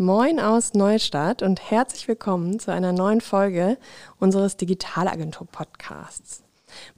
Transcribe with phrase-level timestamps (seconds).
[0.00, 3.78] Moin aus Neustadt und herzlich willkommen zu einer neuen Folge
[4.20, 6.44] unseres Digitalagentur-Podcasts.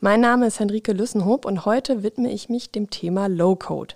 [0.00, 3.94] Mein Name ist Henrike Lüssenhoop und heute widme ich mich dem Thema Low-Code.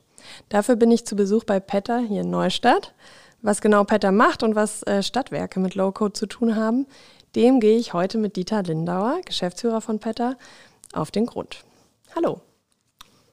[0.48, 2.95] Dafür bin ich zu Besuch bei Petter hier in Neustadt.
[3.43, 6.86] Was genau Petter macht und was äh, Stadtwerke mit Low-Code zu tun haben,
[7.36, 10.39] dem gehe ich heute mit Dieter Lindauer, Geschäftsführer von Petter,
[10.95, 11.59] auf den Grund.
[12.16, 12.41] Hallo.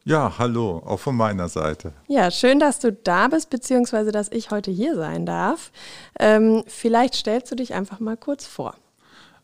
[0.03, 1.93] Ja, hallo, auch von meiner Seite.
[2.07, 5.71] Ja, schön, dass du da bist, beziehungsweise dass ich heute hier sein darf.
[6.19, 8.75] Ähm, vielleicht stellst du dich einfach mal kurz vor.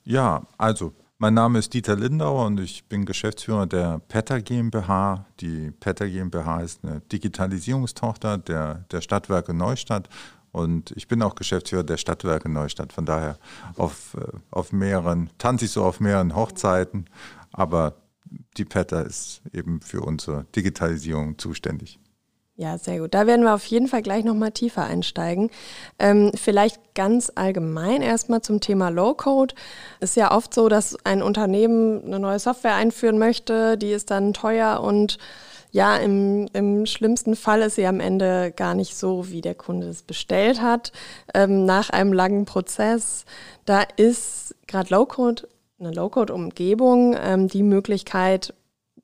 [0.04, 5.26] Ja, also mein Name ist Dieter Lindauer und ich bin Geschäftsführer der PETA GmbH.
[5.42, 10.10] Die PETA GmbH ist eine Digitalisierungstochter der, der Stadtwerke Neustadt
[10.52, 12.94] und ich bin auch Geschäftsführer der Stadtwerke Neustadt.
[12.94, 13.38] Von daher
[13.76, 17.06] auf, äh, auf mehreren, tanze ich so auf mehreren Hochzeiten,
[17.52, 17.94] aber
[18.58, 22.00] die PETA ist eben für unsere Digitalisierung zuständig.
[22.60, 23.14] Ja, sehr gut.
[23.14, 25.52] Da werden wir auf jeden Fall gleich nochmal tiefer einsteigen.
[26.00, 29.54] Ähm, vielleicht ganz allgemein erstmal zum Thema Low-Code.
[30.00, 34.34] Ist ja oft so, dass ein Unternehmen eine neue Software einführen möchte, die ist dann
[34.34, 35.20] teuer und
[35.72, 39.90] ja, im, im schlimmsten Fall ist sie am Ende gar nicht so, wie der Kunde
[39.90, 40.92] es bestellt hat.
[41.36, 43.26] Ähm, nach einem langen Prozess,
[43.66, 45.48] da ist gerade Low-Code
[45.80, 48.54] eine Low-Code-Umgebung ähm, die Möglichkeit,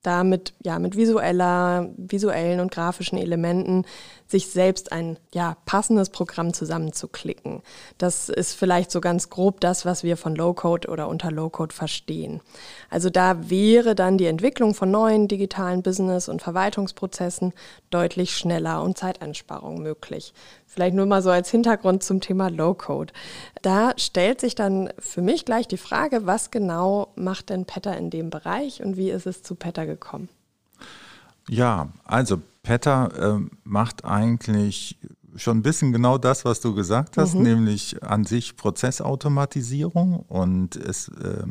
[0.01, 3.85] da mit, ja, mit visueller, visuellen und grafischen Elementen
[4.33, 7.61] sich selbst ein ja, passendes Programm zusammenzuklicken.
[7.99, 12.41] Das ist vielleicht so ganz grob das, was wir von Low-Code oder unter Low-Code verstehen.
[12.89, 17.53] Also da wäre dann die Entwicklung von neuen digitalen Business- und Verwaltungsprozessen
[17.91, 20.33] deutlich schneller und Zeiteinsparung möglich.
[20.65, 23.13] Vielleicht nur mal so als Hintergrund zum Thema Low-Code.
[23.61, 28.09] Da stellt sich dann für mich gleich die Frage, was genau macht denn Petter in
[28.09, 30.27] dem Bereich und wie ist es zu Petter gekommen?
[31.47, 34.97] Ja, also Petter äh, macht eigentlich
[35.35, 37.43] schon ein bisschen genau das, was du gesagt hast, mhm.
[37.43, 41.43] nämlich an sich Prozessautomatisierung und es äh,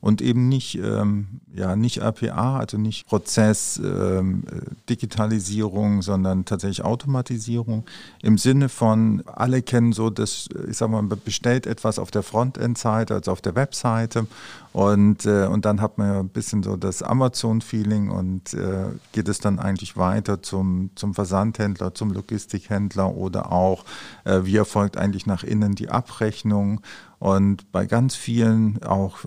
[0.00, 7.84] und eben nicht, ähm, ja, nicht APA, also nicht Prozessdigitalisierung, ähm, sondern tatsächlich Automatisierung
[8.22, 12.22] im Sinne von, alle kennen so das, ich sag mal, man bestellt etwas auf der
[12.22, 14.28] Frontend-Seite, also auf der Webseite
[14.78, 19.26] und, äh, und dann hat man ja ein bisschen so das Amazon-Feeling und äh, geht
[19.26, 23.84] es dann eigentlich weiter zum, zum Versandhändler, zum Logistikhändler oder auch,
[24.24, 26.80] äh, wie erfolgt eigentlich nach innen die Abrechnung?
[27.18, 29.18] Und bei ganz vielen auch,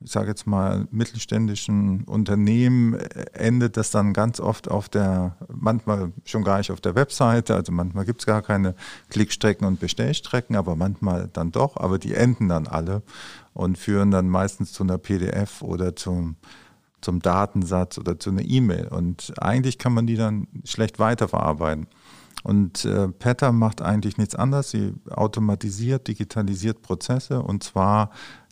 [0.00, 2.94] ich sage jetzt mal, mittelständischen Unternehmen
[3.32, 7.72] endet das dann ganz oft auf der, manchmal schon gar nicht auf der Webseite, also
[7.72, 8.76] manchmal gibt es gar keine
[9.08, 13.02] Klickstrecken und Bestellstrecken, aber manchmal dann doch, aber die enden dann alle
[13.54, 16.36] und führen dann meistens zu einer PDF oder zum,
[17.00, 18.88] zum Datensatz oder zu einer E-Mail.
[18.88, 21.86] Und eigentlich kann man die dann schlecht weiterverarbeiten.
[22.42, 24.70] Und äh, Petter macht eigentlich nichts anderes.
[24.70, 28.10] Sie automatisiert, digitalisiert Prozesse und zwar,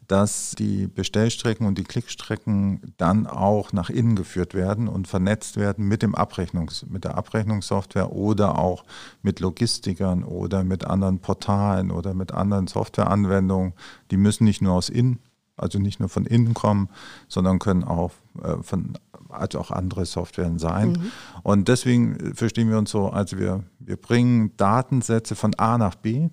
[0.09, 5.87] dass die Bestellstrecken und die Klickstrecken dann auch nach innen geführt werden und vernetzt werden
[5.87, 8.85] mit dem Abrechnungs, mit der Abrechnungssoftware oder auch
[9.23, 13.75] mit Logistikern oder mit anderen Portalen oder mit anderen Softwareanwendungen.
[14.11, 15.19] Die müssen nicht nur aus innen,
[15.59, 16.89] also nicht nur von innen kommen,
[17.29, 18.95] sondern können auch äh, von
[19.29, 20.93] also auch andere Softwaren sein.
[20.93, 21.13] Mhm.
[21.43, 26.31] Und deswegen verstehen wir uns so, also wir, wir bringen Datensätze von A nach B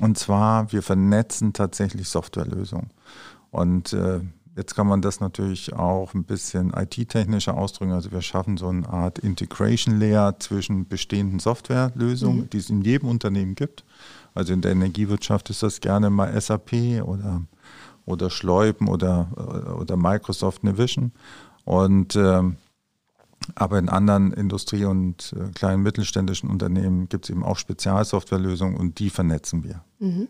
[0.00, 2.90] und zwar wir vernetzen tatsächlich Softwarelösungen.
[3.50, 4.20] Und äh,
[4.56, 7.92] jetzt kann man das natürlich auch ein bisschen IT-technischer ausdrücken.
[7.92, 12.50] Also wir schaffen so eine Art Integration Layer zwischen bestehenden Softwarelösungen, mhm.
[12.50, 13.84] die es in jedem Unternehmen gibt.
[14.34, 17.42] Also in der Energiewirtschaft ist das gerne mal SAP oder,
[18.06, 21.12] oder Schleupen oder, oder Microsoft Navision.
[21.64, 22.56] Und ähm,
[23.54, 28.98] aber in anderen Industrie- und äh, kleinen mittelständischen Unternehmen gibt es eben auch Spezialsoftwarelösungen und
[28.98, 29.82] die vernetzen wir.
[29.98, 30.28] Mhm.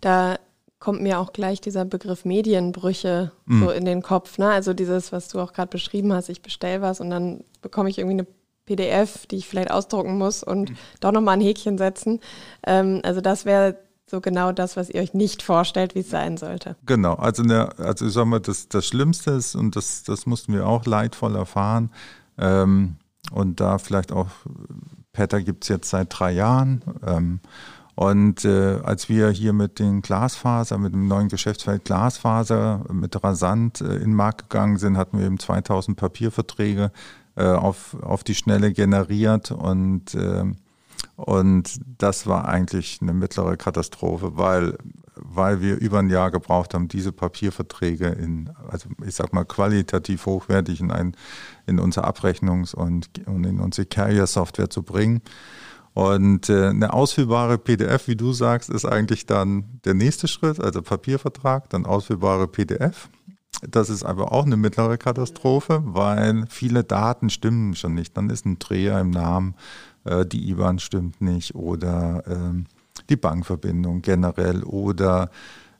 [0.00, 0.38] Da
[0.78, 3.60] kommt mir auch gleich dieser Begriff Medienbrüche mhm.
[3.60, 4.38] so in den Kopf.
[4.38, 4.50] Ne?
[4.50, 7.98] Also dieses, was du auch gerade beschrieben hast, ich bestelle was und dann bekomme ich
[7.98, 8.26] irgendwie eine
[8.66, 10.76] PDF, die ich vielleicht ausdrucken muss und mhm.
[11.00, 12.20] doch nochmal ein Häkchen setzen.
[12.66, 16.36] Ähm, also das wäre so genau das, was ihr euch nicht vorstellt, wie es sein
[16.36, 16.76] sollte.
[16.84, 20.52] Genau, also, eine, also ich sag mal, das, das Schlimmste ist, und das, das mussten
[20.52, 21.90] wir auch leidvoll erfahren,
[22.38, 22.96] ähm,
[23.30, 24.28] und da vielleicht auch,
[25.12, 26.82] Petter gibt es jetzt seit drei Jahren.
[27.06, 27.40] Ähm,
[27.94, 33.80] und äh, als wir hier mit den Glasfaser, mit dem neuen Geschäftsfeld Glasfaser, mit Rasant
[33.80, 36.90] äh, in den Markt gegangen sind, hatten wir eben 2000 Papierverträge
[37.36, 40.44] äh, auf, auf die Schnelle generiert und äh,
[41.16, 44.76] und das war eigentlich eine mittlere Katastrophe, weil,
[45.14, 50.26] weil wir über ein Jahr gebraucht haben, diese Papierverträge in, also ich sag mal, qualitativ
[50.26, 51.16] hochwertig in, ein,
[51.66, 55.22] in unsere Abrechnungs- und, und in unsere Carrier-Software zu bringen.
[55.94, 60.80] Und äh, eine ausfüllbare PDF, wie du sagst, ist eigentlich dann der nächste Schritt, also
[60.80, 63.10] Papiervertrag, dann ausfüllbare PDF.
[63.62, 68.16] Das ist aber auch eine mittlere Katastrophe, weil viele Daten stimmen schon nicht.
[68.16, 69.54] Dann ist ein Dreher im Namen,
[70.04, 72.64] äh, die IBAN stimmt nicht oder äh,
[73.08, 75.30] die Bankverbindung generell oder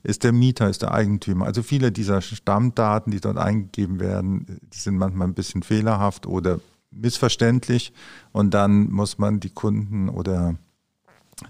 [0.05, 1.46] ist der Mieter, ist der Eigentümer.
[1.46, 6.61] Also viele dieser Stammdaten, die dort eingegeben werden, die sind manchmal ein bisschen fehlerhaft oder
[6.93, 7.93] missverständlich
[8.32, 10.56] und dann muss man die Kunden oder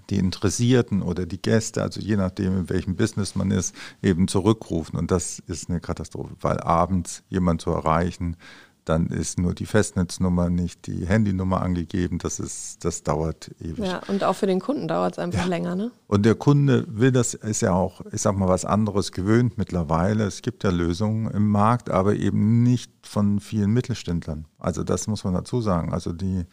[0.09, 4.97] die Interessierten oder die Gäste, also je nachdem, in welchem Business man ist, eben zurückrufen.
[4.97, 8.37] Und das ist eine Katastrophe, weil abends jemand zu erreichen,
[8.85, 12.17] dann ist nur die Festnetznummer, nicht die Handynummer angegeben.
[12.17, 13.85] Das ist, das dauert ewig.
[13.85, 15.47] Ja, und auch für den Kunden dauert es einfach ja.
[15.47, 15.91] länger, ne?
[16.07, 20.25] Und der Kunde will das, ist ja auch, ich sag mal, was anderes gewöhnt mittlerweile.
[20.25, 24.45] Es gibt ja Lösungen im Markt, aber eben nicht von vielen Mittelständlern.
[24.59, 25.93] Also das muss man dazu sagen.
[25.93, 26.45] Also die,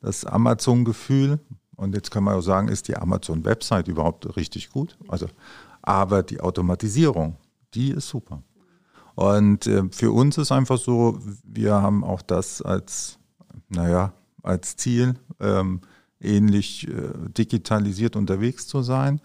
[0.00, 1.38] das Amazon-Gefühl,
[1.78, 4.98] und jetzt kann man auch sagen, ist die Amazon-Website überhaupt richtig gut?
[5.06, 5.26] Also,
[5.80, 7.36] aber die Automatisierung,
[7.72, 8.42] die ist super.
[9.14, 13.18] Und äh, für uns ist einfach so, wir haben auch das als,
[13.68, 15.80] naja, als Ziel, ähm,
[16.20, 19.20] ähnlich äh, digitalisiert unterwegs zu sein.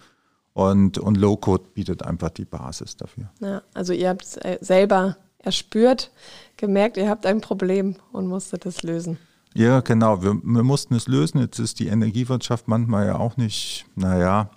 [0.54, 3.32] Und, und Low-Code bietet einfach die Basis dafür.
[3.40, 6.12] Ja, also ihr habt es äh, selber erspürt,
[6.58, 9.18] gemerkt, ihr habt ein Problem und musstet es lösen.
[9.54, 10.24] Ja, genau.
[10.24, 11.40] Wir, wir mussten es lösen.
[11.40, 14.50] Jetzt ist die Energiewirtschaft manchmal ja auch nicht, naja,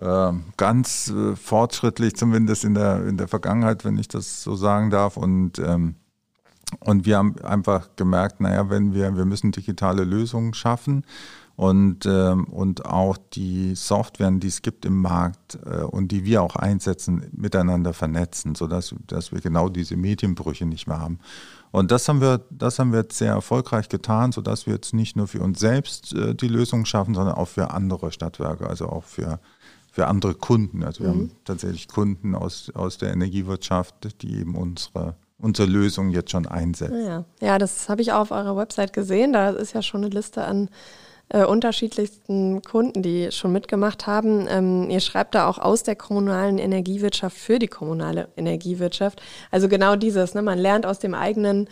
[0.00, 4.90] ähm, ganz äh, fortschrittlich, zumindest in der, in der Vergangenheit, wenn ich das so sagen
[4.90, 5.16] darf.
[5.16, 5.94] Und, ähm,
[6.80, 11.04] und wir haben einfach gemerkt, naja, wenn wir, wir müssen digitale Lösungen schaffen
[11.56, 16.42] und, ähm, und auch die Softwaren, die es gibt im Markt äh, und die wir
[16.42, 21.18] auch einsetzen, miteinander vernetzen, sodass dass wir genau diese Medienbrüche nicht mehr haben.
[21.72, 25.16] Und das haben wir, das haben wir jetzt sehr erfolgreich getan, sodass wir jetzt nicht
[25.16, 29.04] nur für uns selbst äh, die Lösung schaffen, sondern auch für andere Stadtwerke, also auch
[29.04, 29.40] für
[29.96, 30.84] für andere Kunden.
[30.84, 31.12] Also wir mhm.
[31.12, 37.02] haben tatsächlich Kunden aus, aus der Energiewirtschaft, die eben unsere, unsere Lösung jetzt schon einsetzen.
[37.02, 39.32] Ja, ja das habe ich auch auf eurer Website gesehen.
[39.32, 40.68] Da ist ja schon eine Liste an
[41.28, 44.46] äh, unterschiedlichsten Kunden, die schon mitgemacht haben.
[44.48, 49.20] Ähm, ihr schreibt da auch aus der kommunalen Energiewirtschaft für die kommunale Energiewirtschaft.
[49.50, 50.42] Also genau dieses, ne?
[50.42, 51.68] man lernt aus dem eigenen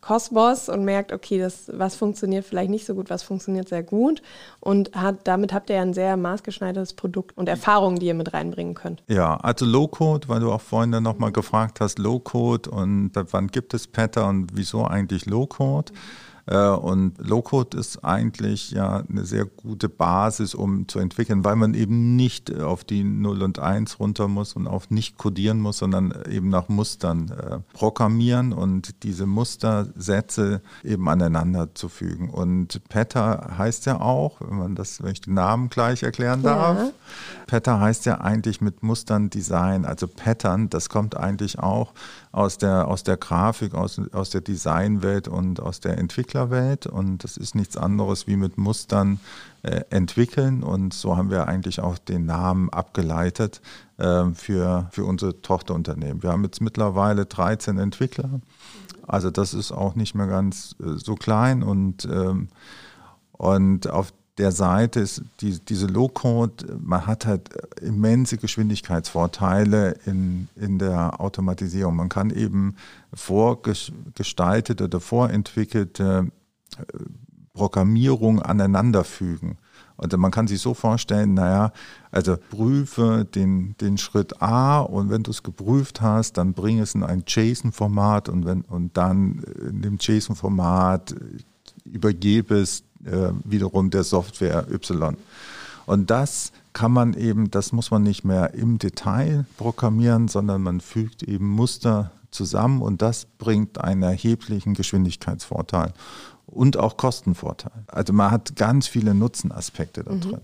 [0.00, 4.22] Kosmos und merkt, okay, das, was funktioniert vielleicht nicht so gut, was funktioniert sehr gut.
[4.60, 8.32] Und hat, damit habt ihr ja ein sehr maßgeschneidertes Produkt und Erfahrungen, die ihr mit
[8.32, 9.02] reinbringen könnt.
[9.08, 13.74] Ja, also Low-Code, weil du auch vorhin dann nochmal gefragt hast, Low-Code und wann gibt
[13.74, 15.92] es Pattern und wieso eigentlich Low-Code?
[15.92, 16.31] Mhm.
[16.52, 21.72] Äh, und Low-Code ist eigentlich ja eine sehr gute Basis, um zu entwickeln, weil man
[21.72, 26.14] eben nicht auf die 0 und 1 runter muss und auch nicht codieren muss, sondern
[26.30, 32.28] eben nach Mustern äh, programmieren und diese Mustersätze eben aneinander zu fügen.
[32.28, 36.78] Und Patter heißt ja auch, wenn man das, wenn ich den Namen gleich erklären darf,
[36.78, 36.90] ja.
[37.46, 41.94] Patter heißt ja eigentlich mit Mustern Design, also Pattern, das kommt eigentlich auch
[42.32, 46.86] aus der, aus der Grafik, aus, aus der Designwelt und aus der Entwicklerwelt.
[46.86, 49.20] Und das ist nichts anderes wie mit Mustern
[49.62, 50.62] äh, entwickeln.
[50.62, 53.60] Und so haben wir eigentlich auch den Namen abgeleitet
[53.98, 56.22] äh, für, für unsere Tochterunternehmen.
[56.22, 58.40] Wir haben jetzt mittlerweile 13 Entwickler.
[59.06, 62.48] Also das ist auch nicht mehr ganz äh, so klein und, ähm,
[63.32, 67.48] und auf der Seite ist die, diese Low-Code, man hat halt
[67.80, 71.94] immense Geschwindigkeitsvorteile in, in der Automatisierung.
[71.94, 72.74] Man kann eben
[73.14, 76.26] vorgestaltete oder vorentwickelte
[76.76, 76.82] äh,
[77.54, 79.58] Programmierung aneinanderfügen.
[79.96, 81.70] Und man kann sich so vorstellen, naja,
[82.10, 86.96] also prüfe den, den Schritt A und wenn du es geprüft hast, dann bring es
[86.96, 91.14] in ein JSON-Format und, und dann in dem JSON-Format
[91.84, 95.16] übergebe es äh, wiederum der Software Y.
[95.86, 100.80] Und das kann man eben, das muss man nicht mehr im Detail programmieren, sondern man
[100.80, 105.92] fügt eben Muster zusammen und das bringt einen erheblichen Geschwindigkeitsvorteil
[106.46, 107.84] und auch Kostenvorteil.
[107.88, 110.20] Also man hat ganz viele Nutzenaspekte da mhm.
[110.20, 110.40] drin.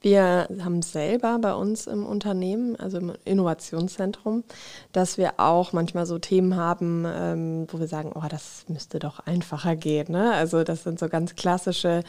[0.00, 4.44] Wir haben selber bei uns im Unternehmen, also im Innovationszentrum,
[4.92, 9.20] dass wir auch manchmal so Themen haben, ähm, wo wir sagen, oh, das müsste doch
[9.20, 10.12] einfacher gehen.
[10.12, 10.32] Ne?
[10.32, 12.02] Also das sind so ganz klassische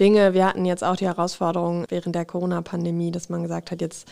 [0.00, 0.34] Dinge.
[0.34, 4.08] Wir hatten jetzt auch die Herausforderung während der Corona-Pandemie, dass man gesagt hat, jetzt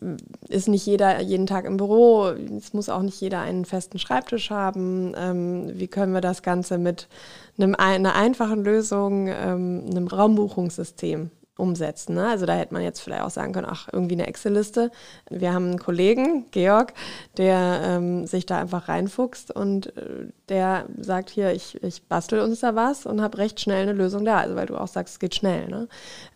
[0.00, 0.16] mm,
[0.48, 4.50] ist nicht jeder jeden Tag im Büro, es muss auch nicht jeder einen festen Schreibtisch
[4.50, 5.14] haben.
[5.16, 7.08] Ähm, wie können wir das Ganze mit
[7.58, 12.14] einem, einer einfachen Lösung, ähm, einem Raumbuchungssystem umsetzen.
[12.14, 12.28] Ne?
[12.28, 14.90] Also da hätte man jetzt vielleicht auch sagen können, ach, irgendwie eine Excel-Liste.
[15.30, 16.94] Wir haben einen Kollegen, Georg,
[17.36, 22.60] der ähm, sich da einfach reinfuchst und äh, der sagt hier, ich, ich bastel uns
[22.60, 24.38] da was und habe recht schnell eine Lösung da.
[24.38, 25.68] Also weil du auch sagst, es geht schnell.
[25.68, 25.88] Ne?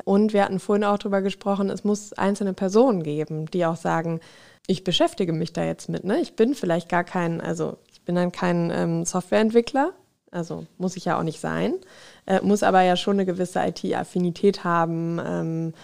[0.04, 4.20] Und wir hatten vorhin auch darüber gesprochen, es muss einzelne Personen geben, die auch sagen,
[4.66, 6.04] ich beschäftige mich da jetzt mit.
[6.04, 6.20] Ne?
[6.20, 9.92] Ich bin vielleicht gar kein, also ich bin dann kein ähm, Softwareentwickler,
[10.37, 11.75] also muss ich ja auch nicht sein,
[12.26, 15.75] äh, muss aber ja schon eine gewisse IT-Affinität haben, ähm,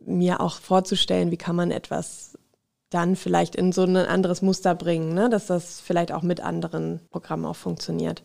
[0.00, 2.38] mir auch vorzustellen, wie kann man etwas
[2.90, 5.28] dann vielleicht in so ein anderes Muster bringen, ne?
[5.28, 8.22] dass das vielleicht auch mit anderen Programmen auch funktioniert.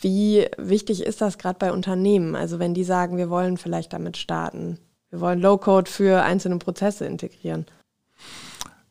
[0.00, 2.36] Wie wichtig ist das gerade bei Unternehmen?
[2.36, 4.78] Also wenn die sagen, wir wollen vielleicht damit starten,
[5.10, 7.66] wir wollen Low-Code für einzelne Prozesse integrieren.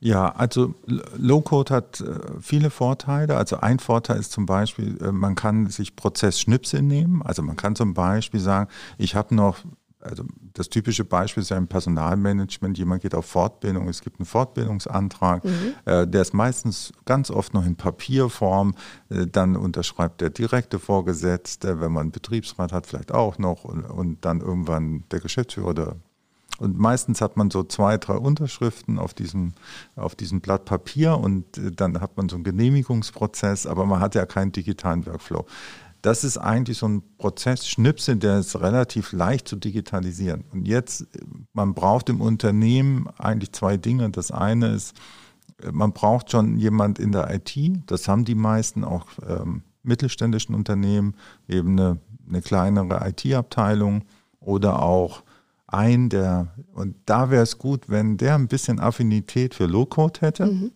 [0.03, 0.75] Ja, also
[1.17, 3.37] Low-Code hat äh, viele Vorteile.
[3.37, 7.21] Also ein Vorteil ist zum Beispiel, äh, man kann sich Prozessschnipsel nehmen.
[7.21, 9.59] Also man kann zum Beispiel sagen, ich habe noch,
[10.01, 14.25] also das typische Beispiel ist ja im Personalmanagement, jemand geht auf Fortbildung, es gibt einen
[14.25, 15.73] Fortbildungsantrag, mhm.
[15.85, 18.75] Äh, der ist meistens ganz oft noch in Papierform,
[19.07, 24.25] dann unterschreibt der direkte Vorgesetzte, wenn man einen Betriebsrat hat, vielleicht auch noch und, und
[24.25, 25.95] dann irgendwann der Geschäftsführer oder
[26.59, 29.53] und meistens hat man so zwei, drei Unterschriften auf diesem,
[29.95, 34.15] auf diesem Blatt Papier und äh, dann hat man so einen Genehmigungsprozess, aber man hat
[34.15, 35.45] ja keinen digitalen Workflow.
[36.01, 40.43] Das ist eigentlich so ein Prozess, Schnipsel, der ist relativ leicht zu digitalisieren.
[40.51, 41.07] Und jetzt,
[41.53, 44.09] man braucht im Unternehmen eigentlich zwei Dinge.
[44.09, 44.97] Das eine ist,
[45.71, 51.15] man braucht schon jemand in der IT, das haben die meisten auch ähm, mittelständischen Unternehmen,
[51.47, 54.03] eben eine, eine kleinere IT-Abteilung
[54.41, 55.23] oder auch
[55.73, 60.45] ein, der, und da wäre es gut, wenn der ein bisschen Affinität für Low-Code hätte
[60.45, 60.71] mhm.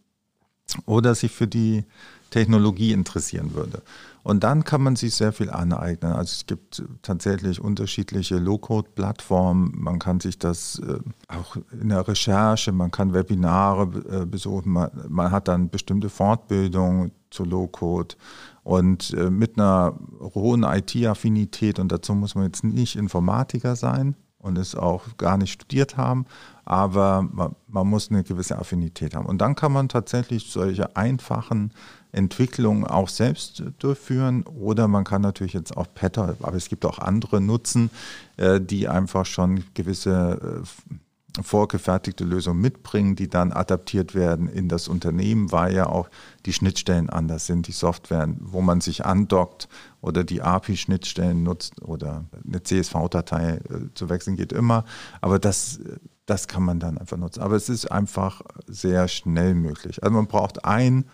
[0.85, 1.85] oder sich für die
[2.29, 3.81] Technologie interessieren würde.
[4.23, 6.11] Und dann kann man sich sehr viel aneignen.
[6.11, 9.71] Also es gibt tatsächlich unterschiedliche Low-Code-Plattformen.
[9.73, 10.99] Man kann sich das äh,
[11.29, 13.83] auch in der Recherche, man kann Webinare
[14.23, 18.15] äh, besuchen, man, man, hat dann bestimmte Fortbildungen zu Low-Code
[18.63, 21.79] und äh, mit einer hohen IT-Affinität.
[21.79, 26.25] Und dazu muss man jetzt nicht Informatiker sein, und es auch gar nicht studiert haben,
[26.65, 29.25] aber man, man, muss eine gewisse Affinität haben.
[29.25, 31.71] Und dann kann man tatsächlich solche einfachen
[32.11, 36.99] Entwicklungen auch selbst durchführen oder man kann natürlich jetzt auch Pattern, aber es gibt auch
[36.99, 37.89] andere Nutzen,
[38.37, 40.95] äh, die einfach schon gewisse äh,
[41.43, 46.09] vorgefertigte Lösungen mitbringen, die dann adaptiert werden in das Unternehmen, weil ja auch
[46.45, 49.67] die Schnittstellen anders sind, die Software, wo man sich andockt
[50.01, 54.85] oder die API-Schnittstellen nutzt oder eine CSV-Datei äh, zu wechseln geht immer.
[55.21, 55.79] Aber das,
[56.25, 57.41] das kann man dann einfach nutzen.
[57.41, 60.03] Aber es ist einfach sehr schnell möglich.
[60.03, 61.05] Also man braucht ein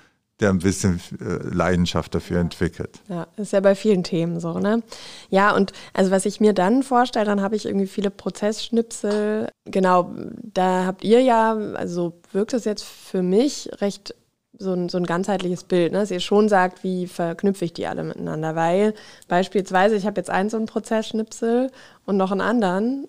[0.43, 2.99] der ein bisschen äh, Leidenschaft dafür entwickelt.
[3.07, 4.83] Ja, ist ja bei vielen Themen so, ne?
[5.29, 9.49] Ja, und also was ich mir dann vorstelle, dann habe ich irgendwie viele Prozessschnipsel.
[9.65, 14.13] Genau, da habt ihr ja, also wirkt es jetzt für mich recht
[14.59, 15.99] so ein, so ein ganzheitliches Bild, ne?
[15.99, 18.55] dass ihr schon sagt, wie verknüpfe ich die alle miteinander.
[18.55, 18.93] Weil
[19.27, 21.71] beispielsweise, ich habe jetzt einen so einen Prozessschnipsel
[22.05, 23.07] und noch einen anderen.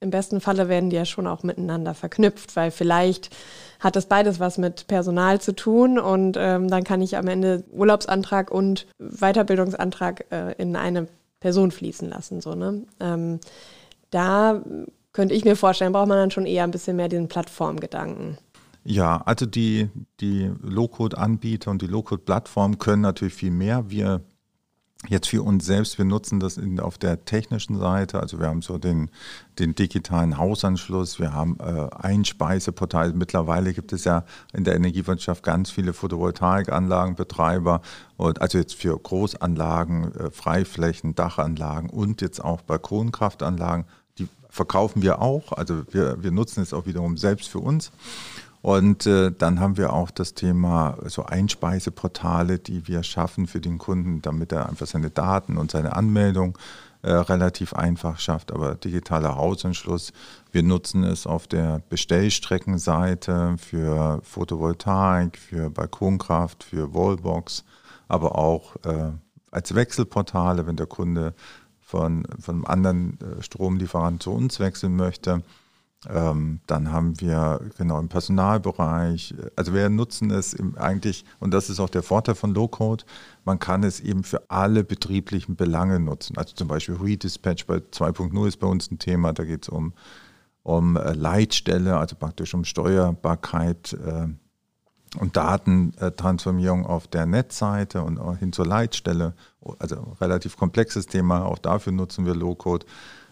[0.00, 3.34] Im besten Falle werden die ja schon auch miteinander verknüpft, weil vielleicht
[3.80, 7.64] hat das beides was mit Personal zu tun und ähm, dann kann ich am Ende
[7.70, 11.08] Urlaubsantrag und Weiterbildungsantrag äh, in eine
[11.40, 12.40] Person fließen lassen.
[12.40, 12.84] So, ne?
[13.00, 13.40] Ähm,
[14.10, 14.62] da
[15.12, 18.38] könnte ich mir vorstellen, braucht man dann schon eher ein bisschen mehr diesen Plattformgedanken.
[18.84, 19.90] Ja, also die,
[20.20, 23.90] die Low-Code-Anbieter und die Low-Code-Plattformen können natürlich viel mehr.
[23.90, 24.22] Wir
[25.06, 28.18] Jetzt für uns selbst, wir nutzen das in, auf der technischen Seite.
[28.18, 29.10] Also wir haben so den,
[29.60, 33.12] den digitalen Hausanschluss, wir haben äh, Einspeiseportal.
[33.12, 37.80] Mittlerweile gibt es ja in der Energiewirtschaft ganz viele Photovoltaikanlagenbetreiber,
[38.16, 43.84] und also jetzt für Großanlagen, äh, Freiflächen, Dachanlagen und jetzt auch Balkonkraftanlagen.
[44.18, 45.52] Die verkaufen wir auch.
[45.52, 47.92] Also wir, wir nutzen es auch wiederum selbst für uns.
[48.68, 53.78] Und äh, dann haben wir auch das Thema so Einspeiseportale, die wir schaffen für den
[53.78, 56.58] Kunden, damit er einfach seine Daten und seine Anmeldung
[57.00, 58.52] äh, relativ einfach schafft.
[58.52, 60.12] Aber digitaler Hausanschluss,
[60.52, 67.64] wir nutzen es auf der Bestellstreckenseite für Photovoltaik, für Balkonkraft, für Wallbox,
[68.06, 69.12] aber auch äh,
[69.50, 71.32] als Wechselportale, wenn der Kunde
[71.80, 75.42] von, von einem anderen äh, Stromlieferanten zu uns wechseln möchte.
[76.06, 81.80] Ähm, dann haben wir genau im Personalbereich, also wir nutzen es eigentlich, und das ist
[81.80, 83.04] auch der Vorteil von Low-Code,
[83.44, 86.38] man kann es eben für alle betrieblichen Belange nutzen.
[86.38, 89.92] Also zum Beispiel Redispatch bei 2.0 ist bei uns ein Thema, da geht es um,
[90.62, 94.28] um äh, Leitstelle, also praktisch um Steuerbarkeit äh,
[95.18, 99.34] und Datentransformierung auf der Netzseite und hin zur Leitstelle.
[99.80, 102.86] Also relativ komplexes Thema, auch dafür nutzen wir Low-Code.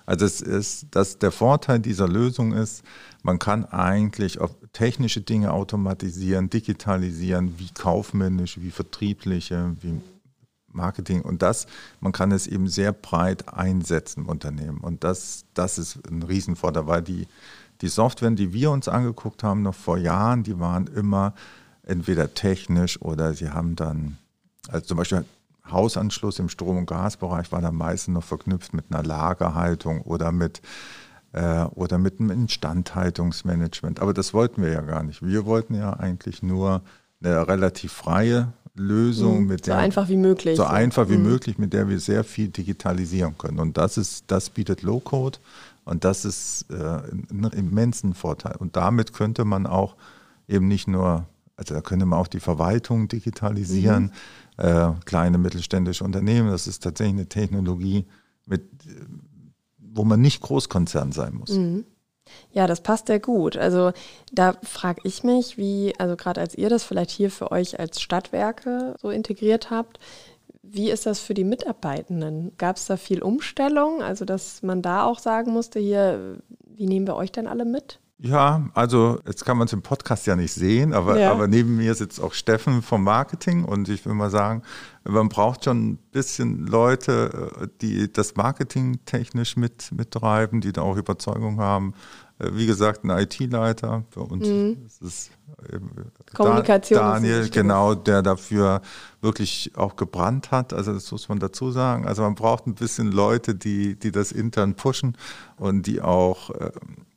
[0.07, 2.85] Also es ist, dass der Vorteil dieser Lösung ist,
[3.23, 10.01] man kann eigentlich auf technische Dinge automatisieren, digitalisieren, wie kaufmännische, wie vertriebliche, wie
[10.77, 11.67] Marketing und das,
[12.01, 14.79] man kann es eben sehr breit einsetzen im Unternehmen.
[14.79, 17.27] Und das, das ist ein Riesenvorteil, weil die,
[17.81, 21.35] die Software, die wir uns angeguckt haben, noch vor Jahren, die waren immer
[21.83, 24.19] entweder technisch oder sie haben dann,
[24.69, 25.25] also zum Beispiel
[25.71, 30.61] Hausanschluss im Strom- und Gasbereich war dann meistens noch verknüpft mit einer Lagerhaltung oder mit
[31.33, 34.01] äh, oder mit einem Instandhaltungsmanagement.
[34.01, 35.23] Aber das wollten wir ja gar nicht.
[35.25, 36.83] Wir wollten ja eigentlich nur
[37.23, 39.47] eine relativ freie Lösung, mhm.
[39.49, 40.57] mit der so einfach wie möglich.
[40.57, 41.25] So einfach wie mhm.
[41.25, 43.59] möglich, mit der wir sehr viel digitalisieren können.
[43.59, 45.39] Und das ist, das bietet Low Code
[45.85, 48.57] und das ist äh, ein immensen Vorteil.
[48.59, 49.97] Und damit könnte man auch
[50.49, 54.13] eben nicht nur, also da könnte man auch die Verwaltung digitalisieren,
[54.59, 54.65] mhm.
[54.65, 56.51] äh, kleine mittelständische Unternehmen.
[56.51, 58.07] Das ist tatsächlich eine Technologie,
[58.47, 58.63] mit,
[59.79, 61.51] wo man nicht Großkonzern sein muss.
[61.51, 61.85] Mhm.
[62.53, 63.57] Ja, das passt sehr gut.
[63.57, 63.93] Also
[64.33, 68.01] da frage ich mich, wie, also gerade als ihr das vielleicht hier für euch als
[68.01, 69.99] Stadtwerke so integriert habt,
[70.63, 72.53] wie ist das für die Mitarbeitenden?
[72.59, 74.03] Gab es da viel Umstellung?
[74.03, 78.01] Also dass man da auch sagen musste, hier, wie nehmen wir euch denn alle mit?
[78.19, 81.31] Ja, also jetzt kann man es im Podcast ja nicht sehen, aber, ja.
[81.31, 84.63] aber neben mir sitzt auch Steffen vom Marketing und ich will mal sagen,
[85.05, 90.97] man braucht schon ein bisschen Leute, die das Marketing technisch mit, mittreiben, die da auch
[90.97, 91.93] Überzeugung haben.
[92.39, 94.47] Wie gesagt, ein IT-Leiter für uns.
[94.47, 94.87] Mhm.
[95.01, 95.31] Ist
[96.35, 96.99] Kommunikation.
[96.99, 98.81] Daniel, genau, der dafür
[99.21, 100.73] wirklich auch gebrannt hat.
[100.73, 102.07] Also das muss man dazu sagen.
[102.07, 105.17] Also man braucht ein bisschen Leute, die, die das intern pushen
[105.57, 106.51] und die auch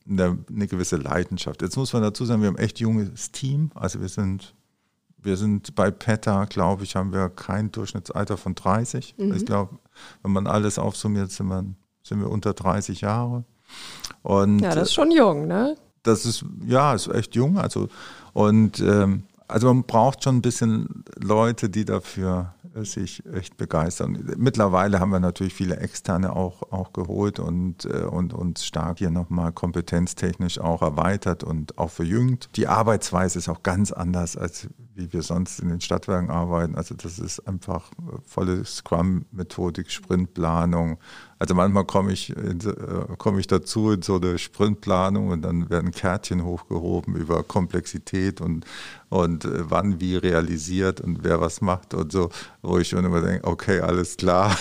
[0.09, 1.61] eine, eine gewisse Leidenschaft.
[1.61, 3.71] Jetzt muss man dazu sagen, wir haben echt junges Team.
[3.75, 4.53] Also wir sind,
[5.17, 9.15] wir sind bei PETA, glaube ich, haben wir kein Durchschnittsalter von 30.
[9.17, 9.33] Mhm.
[9.33, 9.77] Ich glaube,
[10.23, 11.65] wenn man alles aufsummiert, sind wir,
[12.03, 13.43] sind wir unter 30 Jahre.
[14.23, 15.75] Und ja, das ist schon jung, ne?
[16.03, 17.57] Das ist, ja, ist echt jung.
[17.57, 17.89] Also,
[18.33, 24.31] und ähm, also man braucht schon ein bisschen Leute, die dafür sich echt begeistern.
[24.37, 29.09] Mittlerweile haben wir natürlich viele Externe auch, auch geholt und, äh, und uns stark hier
[29.09, 32.49] nochmal kompetenztechnisch auch erweitert und auch verjüngt.
[32.55, 36.75] Die Arbeitsweise ist auch ganz anders, als wie wir sonst in den Stadtwerken arbeiten.
[36.75, 37.89] Also das ist einfach
[38.25, 40.99] volle Scrum-Methodik, Sprintplanung.
[41.39, 42.35] Also manchmal komme ich, äh,
[43.17, 48.65] komme ich dazu in so eine Sprintplanung und dann werden Kärtchen hochgehoben über Komplexität und,
[49.07, 52.29] und äh, wann wie realisiert und wer was macht und so,
[52.61, 54.55] wo ich schon immer denke, okay, alles klar.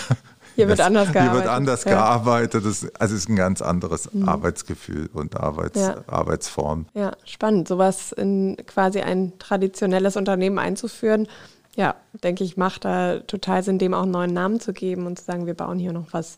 [0.55, 1.31] Hier wird anders gearbeitet.
[1.31, 1.91] Hier wird anders ja.
[1.91, 2.65] gearbeitet.
[2.65, 4.27] Das, also es ist ein ganz anderes mhm.
[4.27, 6.03] Arbeitsgefühl und Arbeits, ja.
[6.07, 6.85] Arbeitsform.
[6.93, 7.67] Ja, spannend.
[7.67, 11.27] Sowas in quasi ein traditionelles Unternehmen einzuführen,
[11.75, 15.19] ja, denke ich, macht da total Sinn, dem auch einen neuen Namen zu geben und
[15.19, 16.37] zu sagen, wir bauen hier noch was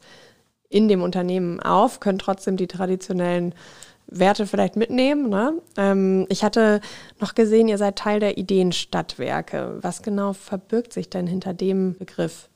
[0.71, 3.53] in dem Unternehmen auf, können trotzdem die traditionellen
[4.07, 5.29] Werte vielleicht mitnehmen.
[5.29, 5.53] Ne?
[5.77, 6.81] Ähm, ich hatte
[7.19, 9.79] noch gesehen, ihr seid Teil der Ideenstadtwerke.
[9.81, 12.49] Was genau verbirgt sich denn hinter dem Begriff?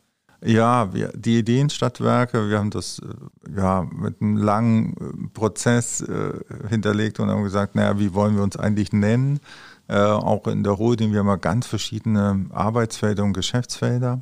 [0.43, 6.33] Ja, wir, die Ideenstadtwerke, wir haben das äh, ja mit einem langen äh, Prozess äh,
[6.69, 9.39] hinterlegt und haben gesagt, naja, wie wollen wir uns eigentlich nennen?
[9.87, 14.21] Äh, auch in der Holding, wir haben ja ganz verschiedene Arbeitsfelder und Geschäftsfelder.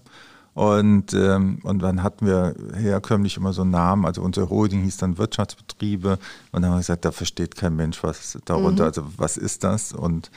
[0.54, 4.98] Und, ähm, und dann hatten wir herkömmlich immer so einen Namen, also unsere Holding hieß
[4.98, 6.20] dann Wirtschaftsbetriebe
[6.52, 8.88] und dann haben wir gesagt, da versteht kein Mensch was darunter, mhm.
[8.88, 9.94] also was ist das?
[9.94, 10.30] Und,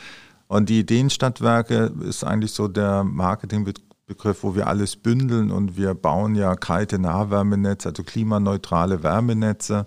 [0.49, 5.95] und die Ideenstadtwerke ist eigentlich so der Marketingbegriff Begriff, wo wir alles bündeln und wir
[5.95, 9.87] bauen ja kalte Nahwärmenetze, also klimaneutrale Wärmenetze.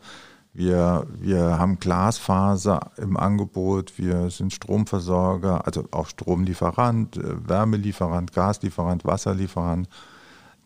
[0.51, 9.05] Wir, wir haben Glasfaser im Angebot, wir sind Stromversorger, also auch Stromlieferant, äh, Wärmelieferant, Gaslieferant,
[9.05, 9.87] Wasserlieferant.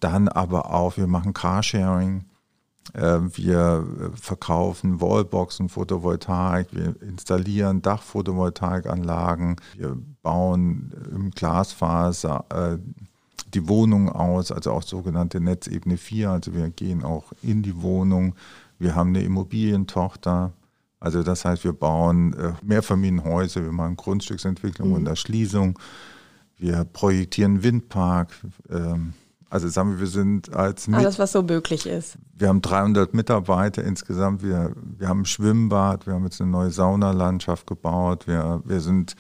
[0.04, 2.26] Dann aber auch, wir machen Carsharing,
[2.94, 12.78] äh, wir verkaufen Wallboxen, Photovoltaik, wir installieren Dachphotovoltaikanlagen, wir bauen im Glasfaser äh,
[13.54, 16.32] die Wohnung aus, also auch sogenannte Netzebene 4.
[16.32, 18.36] Also wir gehen auch in die Wohnung.
[18.80, 20.52] Wir haben eine Immobilientochter.
[21.00, 24.96] Also das heißt, wir bauen äh, Mehrfamilienhäuser, wir machen Grundstücksentwicklung mhm.
[24.96, 25.80] und Erschließung.
[26.58, 28.30] Wir projektieren Windpark.
[28.70, 29.14] Ähm,
[29.54, 30.90] also sagen wir, wir sind als...
[30.92, 32.18] Alles, was so möglich ist.
[32.36, 34.42] Wir haben 300 Mitarbeiter insgesamt.
[34.42, 36.08] Wir, wir haben ein Schwimmbad.
[36.08, 38.26] Wir haben jetzt eine neue Saunalandschaft gebaut.
[38.26, 39.16] Wir, wir sind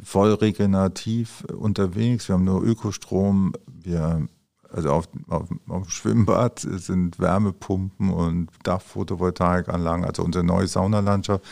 [0.00, 2.28] voll regenerativ unterwegs.
[2.28, 3.54] Wir haben nur Ökostrom.
[3.66, 4.28] Wir,
[4.70, 10.04] also auf, auf, auf dem Schwimmbad sind Wärmepumpen und Dachphotovoltaikanlagen.
[10.04, 11.44] Also unsere neue Saunalandschaft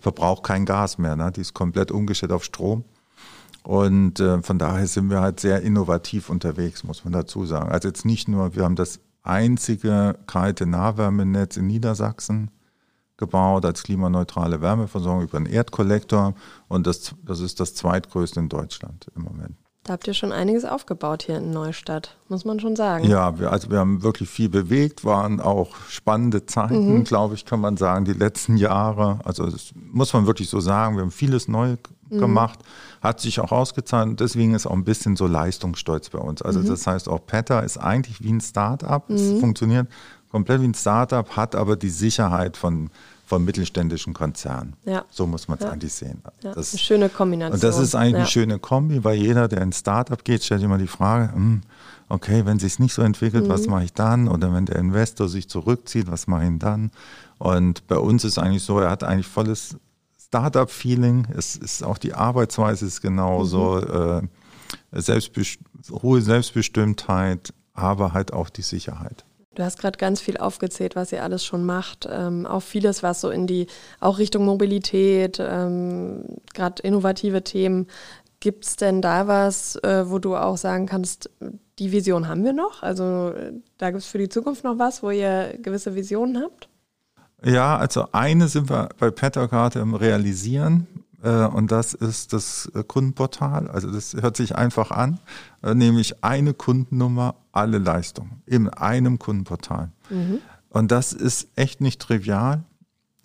[0.00, 1.16] verbraucht kein Gas mehr.
[1.16, 1.30] Ne?
[1.32, 2.84] Die ist komplett umgestellt auf Strom.
[3.64, 7.72] Und äh, von daher sind wir halt sehr innovativ unterwegs, muss man dazu sagen.
[7.72, 12.50] Also jetzt nicht nur, wir haben das einzige kalte Nahwärmenetz in Niedersachsen
[13.16, 16.34] gebaut als klimaneutrale Wärmeversorgung über einen Erdkollektor
[16.68, 19.56] und das, das ist das zweitgrößte in Deutschland im Moment.
[19.84, 23.04] Da habt ihr schon einiges aufgebaut hier in Neustadt, muss man schon sagen.
[23.04, 27.04] Ja, wir, also wir haben wirklich viel bewegt, waren auch spannende Zeiten, mhm.
[27.04, 29.18] glaube ich, kann man sagen, die letzten Jahre.
[29.24, 30.96] Also das muss man wirklich so sagen.
[30.96, 31.76] Wir haben vieles neu
[32.08, 32.18] mhm.
[32.18, 32.60] gemacht,
[33.02, 34.18] hat sich auch ausgezahlt.
[34.20, 36.40] Deswegen ist auch ein bisschen so Leistungsstolz bei uns.
[36.40, 36.68] Also mhm.
[36.68, 39.10] das heißt, auch Petta ist eigentlich wie ein Start-up.
[39.10, 39.40] Es mhm.
[39.40, 39.88] funktioniert
[40.30, 42.88] komplett wie ein Startup, hat aber die Sicherheit von,
[43.26, 44.74] von mittelständischen Konzernen.
[44.84, 45.04] Ja.
[45.10, 45.70] So muss man es ja.
[45.70, 46.22] eigentlich sehen.
[46.42, 46.52] Ja.
[46.52, 47.54] Das, eine schöne Kombination.
[47.54, 50.78] Und das ist eigentlich eine schöne Kombi, weil jeder, der in Startup geht, stellt immer
[50.78, 51.62] die Frage, hm,
[52.08, 53.48] okay, wenn sich nicht so entwickelt, mhm.
[53.48, 54.28] was mache ich dann?
[54.28, 56.90] Oder wenn der Investor sich zurückzieht, was mache ich dann?
[57.38, 59.76] Und bei uns ist eigentlich so, er hat eigentlich volles
[60.18, 61.28] Startup-Feeling.
[61.36, 64.28] Es ist auch die Arbeitsweise ist genauso, mhm.
[64.92, 65.60] äh, Selbstbest
[65.90, 69.24] hohe Selbstbestimmtheit, aber halt auch die Sicherheit.
[69.54, 72.08] Du hast gerade ganz viel aufgezählt, was ihr alles schon macht.
[72.10, 73.66] Ähm, auch vieles, was so in die,
[74.00, 77.86] auch Richtung Mobilität, ähm, gerade innovative Themen.
[78.40, 81.30] Gibt es denn da was, äh, wo du auch sagen kannst,
[81.78, 82.82] die Vision haben wir noch?
[82.82, 83.32] Also
[83.78, 86.68] da gibt es für die Zukunft noch was, wo ihr gewisse Visionen habt?
[87.44, 90.86] Ja, also eine sind wir bei Petter im Realisieren.
[91.24, 93.68] Äh, und das ist das äh, Kundenportal.
[93.68, 95.18] Also das hört sich einfach an,
[95.62, 99.90] äh, nämlich eine Kundennummer, alle Leistungen in einem Kundenportal.
[100.10, 100.40] Mhm.
[100.68, 102.64] Und das ist echt nicht trivial,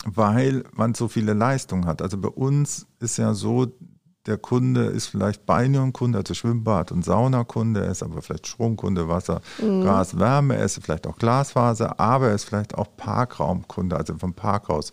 [0.05, 2.01] weil man so viele Leistungen hat.
[2.01, 3.67] Also bei uns ist ja so,
[4.25, 9.41] der Kunde ist vielleicht Balneum-Kunde, also Schwimmbad- und Saunakunde, er ist aber vielleicht Stromkunde, Wasser,
[9.61, 9.83] mhm.
[9.83, 14.33] Gas, Wärme, er ist vielleicht auch Glasfaser, aber er ist vielleicht auch Parkraumkunde, also vom
[14.33, 14.91] Parkhaus.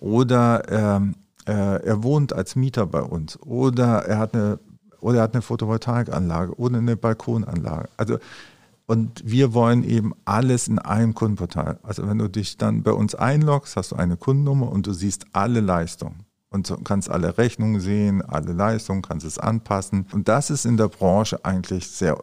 [0.00, 4.58] Oder ähm, äh, er wohnt als Mieter bei uns oder er hat eine
[5.00, 7.90] oder er hat eine Photovoltaikanlage oder eine Balkonanlage.
[7.98, 8.18] Also
[8.86, 11.78] und wir wollen eben alles in einem Kundenportal.
[11.82, 15.26] Also wenn du dich dann bei uns einloggst, hast du eine Kundennummer und du siehst
[15.32, 20.06] alle Leistungen und kannst alle Rechnungen sehen, alle Leistungen, kannst es anpassen.
[20.12, 22.18] Und das ist in der Branche eigentlich sehr,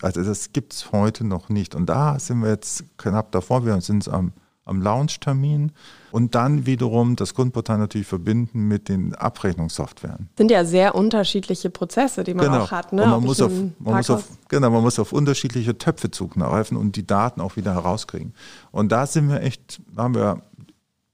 [0.00, 1.74] also das gibt es heute noch nicht.
[1.74, 4.32] Und da sind wir jetzt knapp davor, wir sind am
[4.66, 5.72] am Launch-Termin
[6.10, 10.28] und dann wiederum das Kundenportal natürlich verbinden mit den Abrechnungssoftwaren.
[10.36, 12.64] Sind ja sehr unterschiedliche Prozesse, die man genau.
[12.64, 12.92] auch hat.
[12.92, 13.04] Ne?
[13.04, 16.96] Und man, muss auf, man muss auf, genau, man muss auf unterschiedliche Töpfe zugreifen und
[16.96, 18.34] die Daten auch wieder herauskriegen.
[18.72, 20.42] Und da sind wir echt, haben wir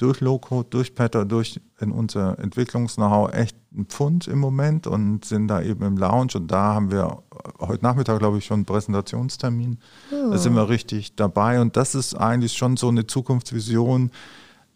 [0.03, 5.47] durch Loco, durch Petter, durch in unser Entwicklungs-Know-how echt ein Pfund im Moment und sind
[5.47, 7.23] da eben im Lounge und da haben wir
[7.61, 9.79] heute Nachmittag, glaube ich, schon einen Präsentationstermin.
[10.11, 10.31] Oh.
[10.33, 14.11] Da sind wir richtig dabei und das ist eigentlich schon so eine Zukunftsvision,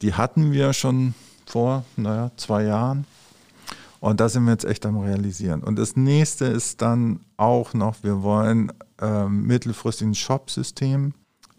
[0.00, 3.04] die hatten wir schon vor, naja, zwei Jahren.
[3.98, 5.64] Und da sind wir jetzt echt am Realisieren.
[5.64, 11.14] Und das nächste ist dann auch noch, wir wollen äh, mittelfristig ein Shop-System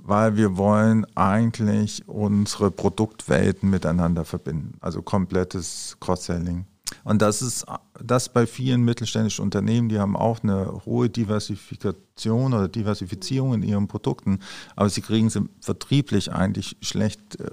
[0.07, 4.77] weil wir wollen eigentlich unsere Produktwelten miteinander verbinden.
[4.79, 6.65] Also komplettes Cross-Selling.
[7.03, 7.65] Und das ist
[8.01, 13.87] das bei vielen mittelständischen Unternehmen, die haben auch eine hohe Diversifikation oder Diversifizierung in ihren
[13.87, 14.39] Produkten,
[14.77, 17.49] aber sie kriegen sie vertrieblich eigentlich schlecht äh,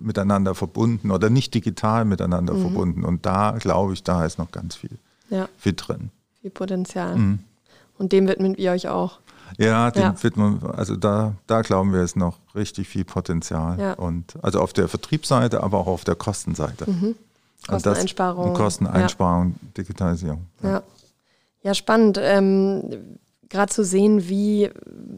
[0.00, 2.60] miteinander verbunden oder nicht digital miteinander mhm.
[2.60, 3.04] verbunden.
[3.04, 4.98] Und da glaube ich, da ist noch ganz viel,
[5.30, 5.48] ja.
[5.56, 6.10] viel drin.
[6.40, 7.16] Viel Potenzial.
[7.16, 7.38] Mhm.
[7.98, 9.20] Und dem widmet ihr euch auch.
[9.58, 10.22] Ja, den ja.
[10.22, 13.78] widmen, also da, da glauben wir, ist noch richtig viel Potenzial.
[13.78, 13.92] Ja.
[13.94, 16.90] Und also auf der Vertriebsseite, aber auch auf der Kostenseite.
[16.90, 17.14] Mhm.
[17.66, 18.44] Kosteneinsparung.
[18.44, 19.68] Also das, Kosteneinsparung, ja.
[19.76, 20.46] Digitalisierung.
[20.62, 20.82] Ja.
[21.62, 22.18] ja, spannend.
[22.20, 23.18] Ähm,
[23.52, 24.70] gerade zu sehen, wie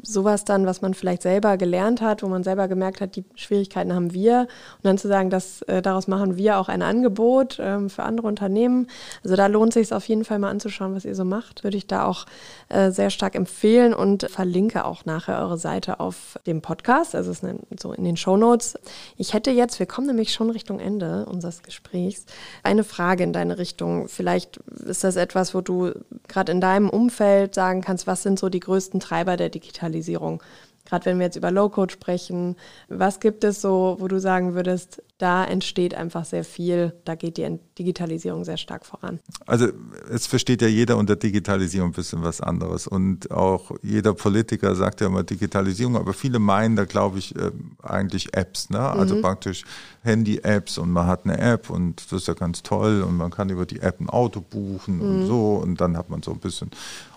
[0.02, 3.94] sowas dann, was man vielleicht selber gelernt hat, wo man selber gemerkt hat, die Schwierigkeiten
[3.94, 7.88] haben wir, und dann zu sagen, dass äh, daraus machen wir auch ein Angebot ähm,
[7.88, 8.88] für andere Unternehmen.
[9.22, 11.64] Also da lohnt sich es auf jeden Fall mal anzuschauen, was ihr so macht.
[11.64, 12.26] Würde ich da auch
[12.68, 17.44] äh, sehr stark empfehlen und verlinke auch nachher eure Seite auf dem Podcast, also ist
[17.80, 18.76] so in den Show Notes.
[19.16, 22.26] Ich hätte jetzt, wir kommen nämlich schon Richtung Ende unseres Gesprächs,
[22.64, 24.08] eine Frage in deine Richtung.
[24.08, 25.92] Vielleicht ist das etwas, wo du
[26.26, 30.42] gerade in deinem Umfeld sagen kannst, was sind so die größten Treiber der Digitalisierung?
[30.84, 32.56] Gerade wenn wir jetzt über Low-Code sprechen,
[32.88, 37.38] was gibt es so, wo du sagen würdest, da entsteht einfach sehr viel, da geht
[37.38, 39.20] die Digitalisierung sehr stark voran?
[39.46, 39.68] Also
[40.10, 45.00] es versteht ja jeder unter Digitalisierung ein bisschen was anderes und auch jeder Politiker sagt
[45.00, 47.50] ja immer Digitalisierung, aber viele meinen da glaube ich äh,
[47.82, 48.80] eigentlich Apps, ne?
[48.80, 49.22] also mhm.
[49.22, 49.64] praktisch
[50.02, 53.48] Handy-Apps und man hat eine App und das ist ja ganz toll und man kann
[53.48, 55.02] über die App ein Auto buchen mhm.
[55.02, 56.70] und so und dann hat man so ein bisschen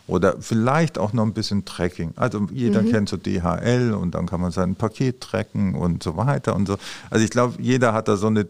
[0.08, 2.14] oder vielleicht auch noch ein bisschen Tracking.
[2.16, 2.92] Also jeder mhm.
[2.92, 6.78] kennt so DHL und dann kann man sein Paket tracken und so weiter und so.
[7.10, 8.48] Also ich glaube, jeder hat da so eine,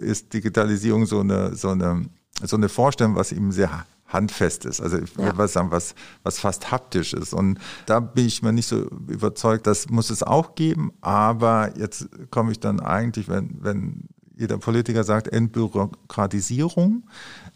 [0.00, 2.06] ist Digitalisierung so eine, so eine,
[2.42, 4.80] so eine Vorstellung, was ihm sehr handfest ist.
[4.80, 5.48] Also ich würde ja.
[5.48, 7.32] sagen, was, was fast haptisch ist.
[7.32, 10.92] Und da bin ich mir nicht so überzeugt, das muss es auch geben.
[11.00, 14.08] Aber jetzt komme ich dann eigentlich, wenn, wenn
[14.42, 17.04] jeder Politiker sagt Entbürokratisierung,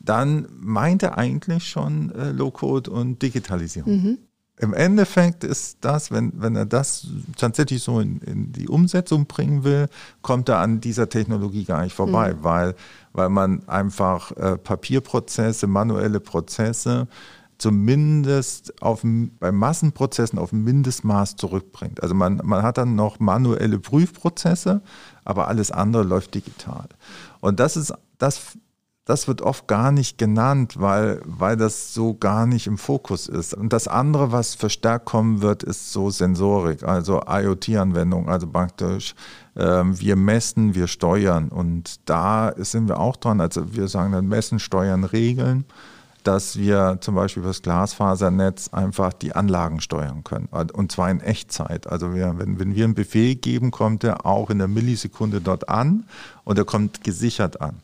[0.01, 3.93] dann meint er eigentlich schon äh, Low-Code und Digitalisierung.
[3.93, 4.19] Mhm.
[4.59, 9.65] Im Endeffekt ist das, wenn, wenn er das tatsächlich so in, in die Umsetzung bringen
[9.65, 9.89] will,
[10.23, 12.39] kommt er an dieser Technologie gar nicht vorbei, mhm.
[12.43, 12.75] weil,
[13.13, 17.07] weil man einfach äh, Papierprozesse, manuelle Prozesse
[17.59, 22.03] zumindest auf, bei Massenprozessen auf ein Mindestmaß zurückbringt.
[22.03, 24.83] Also man, man hat dann noch manuelle Prüfprozesse,
[25.27, 26.89] aber alles andere läuft digital.
[27.41, 28.57] Und das ist, das
[29.07, 33.55] das wird oft gar nicht genannt, weil, weil das so gar nicht im Fokus ist.
[33.55, 39.15] Und das andere, was verstärkt kommen wird, ist so Sensorik, also IoT-Anwendung, also praktisch
[39.55, 41.51] äh, wir messen, wir steuern.
[41.51, 45.67] Und da sind wir auch dran, also wir sagen dann messen, steuern, regeln
[46.27, 50.47] dass wir zum Beispiel über das Glasfasernetz einfach die Anlagen steuern können.
[50.47, 51.87] Und zwar in Echtzeit.
[51.87, 55.69] Also wir, wenn, wenn wir einen Befehl geben, kommt er auch in der Millisekunde dort
[55.69, 56.05] an
[56.45, 57.77] und er kommt gesichert an.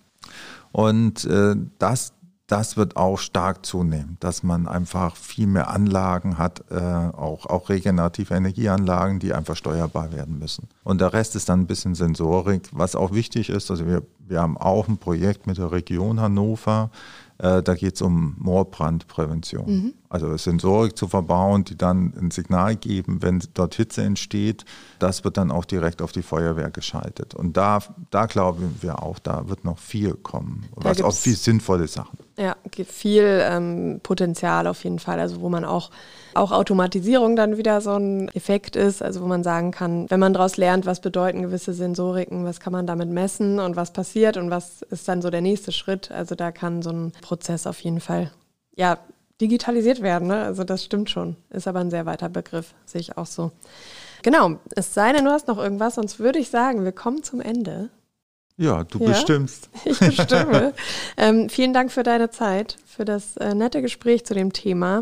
[0.72, 2.14] Und äh, das,
[2.46, 7.68] das wird auch stark zunehmen, dass man einfach viel mehr Anlagen hat, äh, auch, auch
[7.68, 10.68] regenerative Energieanlagen, die einfach steuerbar werden müssen.
[10.82, 13.70] Und der Rest ist dann ein bisschen Sensorik, was auch wichtig ist.
[13.70, 16.90] Also wir, wir haben auch ein Projekt mit der Region Hannover,
[17.42, 19.66] da geht es um Moorbrandprävention.
[19.66, 19.94] Mhm.
[20.12, 24.66] Also Sensorik zu verbauen, die dann ein Signal geben, wenn dort Hitze entsteht.
[24.98, 27.34] Das wird dann auch direkt auf die Feuerwehr geschaltet.
[27.34, 27.78] Und da,
[28.10, 30.66] da glauben wir auch, da wird noch viel kommen.
[30.76, 32.18] Da was auch viel sinnvolle Sachen.
[32.36, 35.18] Ja, viel ähm, Potenzial auf jeden Fall.
[35.18, 35.90] Also wo man auch
[36.34, 40.32] auch Automatisierung dann wieder so ein Effekt ist, also wo man sagen kann, wenn man
[40.32, 44.50] daraus lernt, was bedeuten gewisse Sensoriken, was kann man damit messen und was passiert und
[44.50, 46.10] was ist dann so der nächste Schritt.
[46.10, 48.30] Also da kann so ein Prozess auf jeden Fall
[48.76, 48.98] ja
[49.42, 50.28] digitalisiert werden.
[50.28, 50.42] Ne?
[50.42, 51.36] Also das stimmt schon.
[51.50, 53.50] Ist aber ein sehr weiter Begriff, sehe ich auch so.
[54.22, 57.40] Genau, es sei denn, du hast noch irgendwas, sonst würde ich sagen, wir kommen zum
[57.40, 57.90] Ende.
[58.62, 59.68] Ja, du ja, bestimmst.
[59.84, 60.72] Ich bestimme.
[61.16, 65.00] ähm, vielen Dank für deine Zeit, für das äh, nette Gespräch zu dem Thema.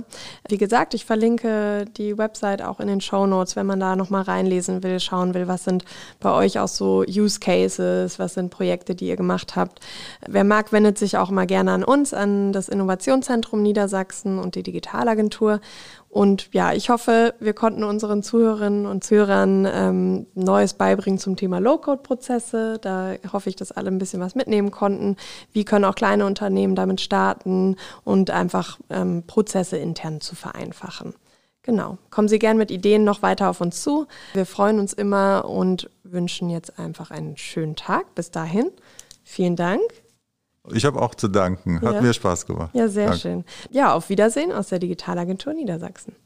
[0.49, 4.23] Wie gesagt, ich verlinke die Website auch in den Show Notes, wenn man da nochmal
[4.23, 5.85] reinlesen will, schauen will, was sind
[6.21, 9.81] bei euch auch so Use Cases, was sind Projekte, die ihr gemacht habt.
[10.27, 14.63] Wer mag, wendet sich auch mal gerne an uns, an das Innovationszentrum Niedersachsen und die
[14.63, 15.61] Digitalagentur.
[16.11, 21.61] Und ja, ich hoffe, wir konnten unseren Zuhörerinnen und Zuhörern ähm, Neues beibringen zum Thema
[21.61, 22.79] Low-Code-Prozesse.
[22.83, 25.17] Da hoffe ich, dass alle ein bisschen was mitnehmen konnten.
[25.53, 31.15] Wie können auch kleine Unternehmen damit starten und einfach ähm, Prozesse intern zu vereinfachen.
[31.63, 31.99] Genau.
[32.11, 34.09] Kommen Sie gern mit Ideen noch weiter auf uns zu.
[34.33, 38.17] Wir freuen uns immer und wünschen jetzt einfach einen schönen Tag.
[38.17, 38.73] Bis dahin.
[39.23, 40.00] Vielen Dank.
[40.73, 41.81] Ich habe auch zu danken.
[41.81, 42.01] Hat ja.
[42.01, 42.71] mir Spaß gemacht.
[42.73, 43.21] Ja, sehr Danke.
[43.21, 43.45] schön.
[43.71, 46.15] Ja, auf Wiedersehen aus der Digitalagentur Niedersachsen.